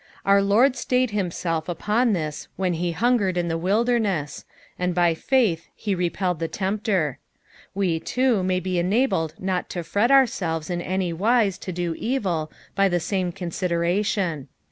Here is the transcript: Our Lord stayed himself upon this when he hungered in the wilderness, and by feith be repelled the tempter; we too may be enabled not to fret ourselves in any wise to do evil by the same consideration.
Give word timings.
Our 0.25 0.41
Lord 0.41 0.75
stayed 0.75 1.11
himself 1.11 1.69
upon 1.69 2.13
this 2.13 2.47
when 2.55 2.73
he 2.73 2.91
hungered 2.91 3.37
in 3.37 3.49
the 3.49 3.55
wilderness, 3.59 4.45
and 4.79 4.95
by 4.95 5.13
feith 5.13 5.67
be 5.85 5.93
repelled 5.93 6.39
the 6.39 6.47
tempter; 6.47 7.19
we 7.75 7.99
too 7.99 8.41
may 8.41 8.59
be 8.59 8.79
enabled 8.79 9.35
not 9.37 9.69
to 9.69 9.83
fret 9.83 10.09
ourselves 10.09 10.71
in 10.71 10.81
any 10.81 11.13
wise 11.13 11.59
to 11.59 11.71
do 11.71 11.93
evil 11.99 12.51
by 12.73 12.89
the 12.89 12.99
same 12.99 13.31
consideration. 13.31 14.47